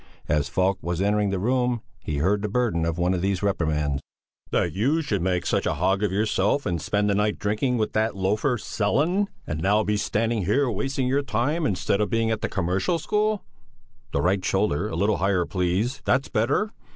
[0.27, 4.01] As Falk was entering the room he heard the burden of one of these reprimands:
[4.49, 7.93] "That you should make such a hog of yourself and spend the night drinking with
[7.93, 12.41] that loafer Sellén, and now be standing here wasting your time instead of being at
[12.41, 13.43] the Commercial School!
[14.11, 16.71] The right shoulder a little higher, please; that's better!